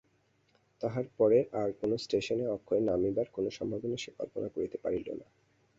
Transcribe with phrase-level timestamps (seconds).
[0.81, 5.25] তাহার পরের আর-কোনো স্টেশনে অক্ষয়ের নামিবার কোনো সম্ভাবনা সে কল্পনা করিতে পারিল না।